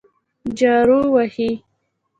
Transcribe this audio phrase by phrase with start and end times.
[0.59, 1.49] جارو وهي.